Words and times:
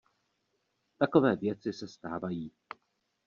Takové 0.97 1.35
věci 1.35 1.73
se 1.73 1.87
stávají. 1.87 2.51